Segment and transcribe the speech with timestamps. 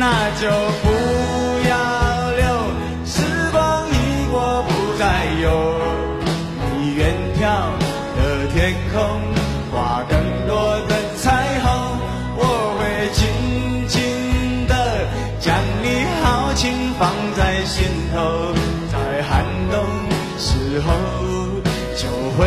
[0.00, 0.88] 那就不
[1.68, 1.76] 要
[2.30, 2.42] 留，
[3.04, 3.20] 时
[3.52, 5.78] 光一过不再有，
[6.78, 7.44] 你远眺
[8.16, 9.20] 的天空，
[9.70, 10.18] 挂更
[10.48, 11.68] 多的彩虹，
[12.34, 12.40] 我
[12.78, 12.80] 会
[13.12, 13.20] 紧
[13.88, 15.06] 紧的
[15.38, 15.86] 将你
[16.22, 18.54] 豪情放在心头，
[18.90, 19.84] 在寒冬
[20.38, 20.88] 时候
[21.94, 22.08] 就
[22.38, 22.40] 会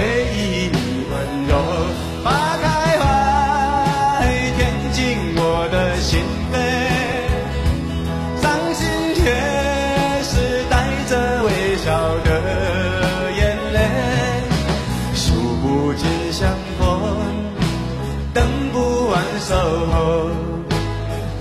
[19.44, 20.30] 守候。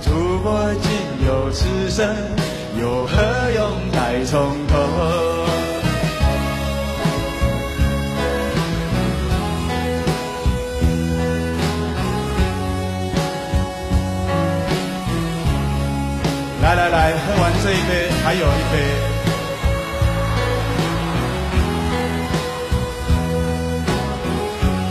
[0.05, 0.91] 如果仅
[1.25, 2.05] 有此生，
[2.77, 3.15] 又何
[3.55, 4.77] 用待从头？
[16.61, 18.73] 来来来，喝完这一杯，还有一杯。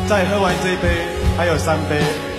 [0.08, 2.31] 再喝完这一杯，还有三杯。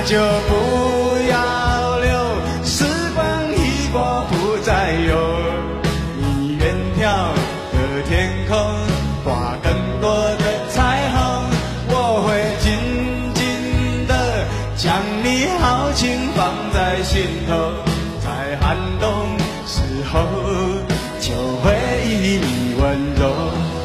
[0.00, 2.08] 那就不要留，
[2.64, 2.84] 时
[3.16, 5.18] 光一过不再有。
[6.16, 7.02] 你远眺
[7.72, 8.56] 的天空，
[9.24, 11.50] 挂更多的彩虹，
[11.88, 12.28] 我会
[12.60, 12.70] 紧
[13.34, 17.72] 紧的将你豪情放在心头，
[18.20, 19.36] 在寒冬
[19.66, 19.82] 时
[20.12, 20.20] 候
[21.18, 21.34] 就
[21.64, 21.74] 会
[22.06, 23.34] 以你温柔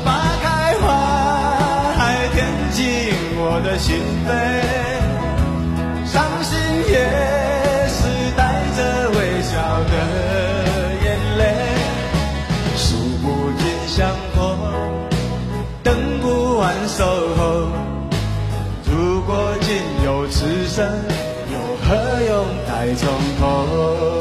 [0.06, 3.98] 花开怀，填进我的心
[4.28, 5.03] 扉。
[16.88, 17.04] 守
[17.38, 17.70] 候。
[18.86, 20.86] 如果仅有此生，
[21.52, 21.96] 又何
[22.28, 24.13] 用待从头？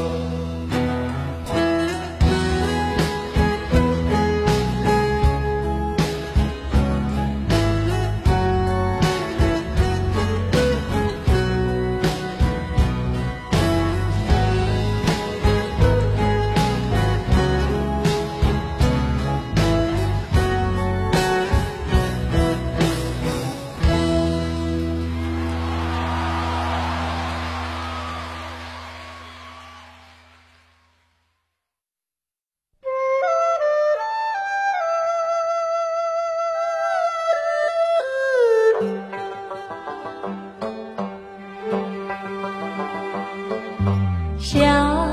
[44.39, 45.12] 小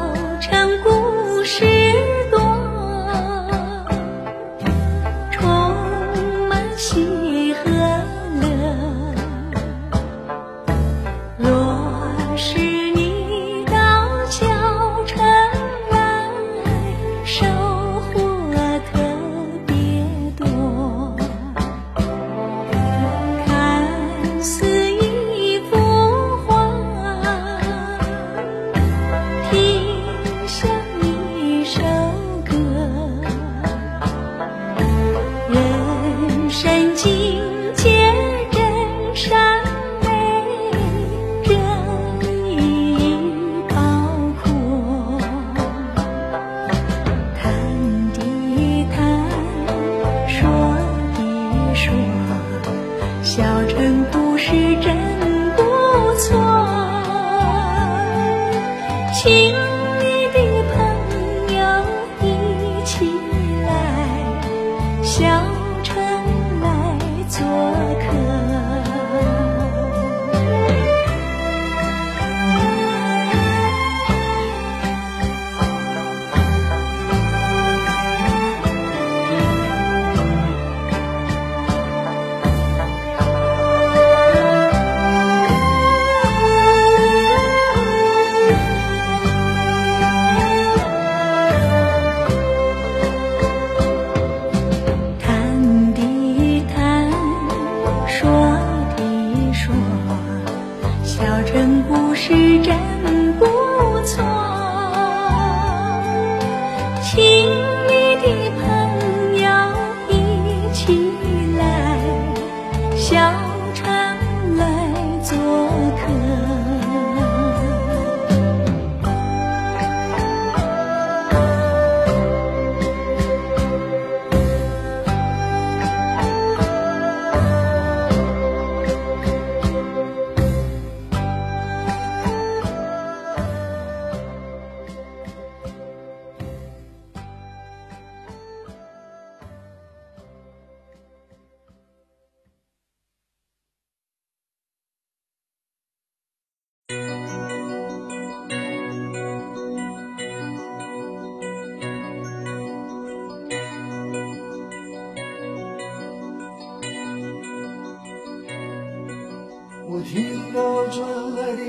[101.20, 102.32] 小城故事
[102.62, 103.59] 真不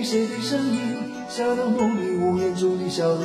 [0.02, 0.96] 谁的声音，
[1.28, 3.24] 像那梦里呜咽中的小河。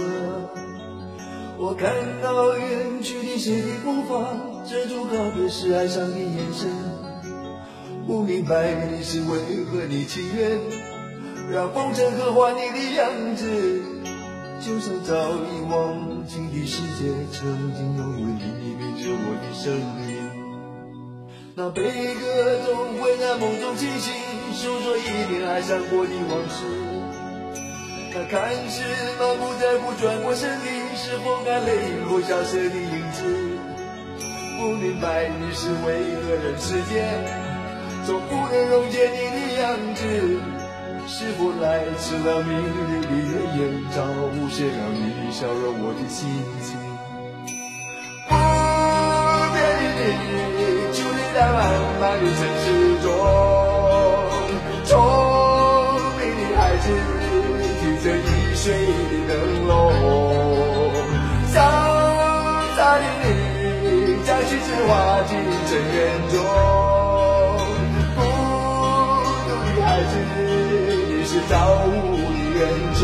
[1.57, 1.91] 我看
[2.21, 4.25] 到远去的谁的步伐，
[4.67, 6.69] 遮住告别时哀伤的眼神。
[8.05, 10.59] 不明白你是为何你情愿
[11.51, 13.81] 让风尘刻画你的样子，
[14.59, 18.25] 就像早已忘记的世界，曾经拥有
[18.61, 20.14] 你名字我的生命。
[21.57, 24.13] 那悲歌总会在梦中惊醒，
[24.51, 26.65] 诉说一遍爱上过的往事。
[28.13, 28.83] 那看似
[29.17, 30.65] 满不在乎转过身的，
[30.97, 33.23] 是否敢泪落下色的影子？
[34.59, 37.23] 不明白你是为何人世间
[38.05, 40.03] 总不能溶解你的样子？
[41.07, 43.63] 是否来迟了明日的月眼，
[43.95, 44.03] 照
[44.35, 46.27] 无限让你笑容我的心
[46.61, 46.75] 情？
[48.27, 48.35] 不
[49.53, 49.63] 变
[49.95, 50.54] 的你，
[51.35, 51.59] 在漫
[51.99, 52.65] 漫的城市
[53.01, 53.11] 中，
[54.85, 54.95] 聪
[56.15, 56.87] 明的孩子
[57.81, 59.73] 提着易碎的灯笼，
[61.51, 61.53] 潇
[62.77, 64.89] 洒的你将心事化
[65.27, 65.35] 进
[65.67, 65.95] 尘缘
[66.31, 66.33] 中，
[68.15, 68.17] 孤
[69.43, 70.13] 独的孩子，
[71.09, 71.53] 你是造
[71.83, 71.91] 物
[72.53, 72.65] 的恩
[72.95, 73.03] 宠。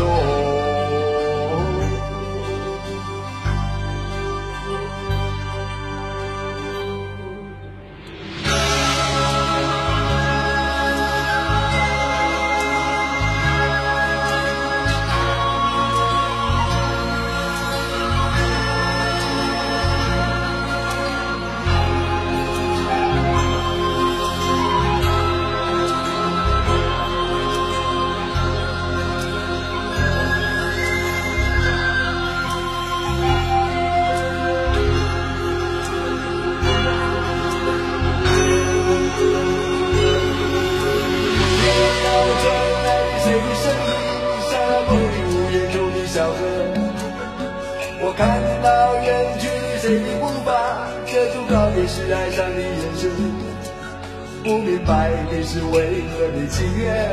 [49.82, 53.10] 谁的步伐，遮住告别时哀伤的眼神。
[54.44, 57.10] 不明白你是为何的情愿，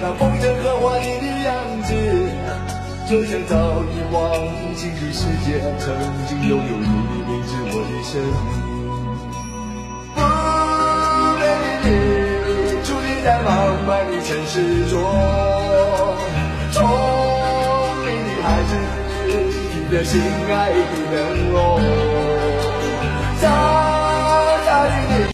[0.00, 1.92] 那风尘刻画你的样子，
[3.06, 4.32] 就像早已忘
[4.74, 5.94] 记的世界，曾
[6.26, 8.73] 经拥有你的名字，我的生
[20.04, 22.03] 心爱的人哦。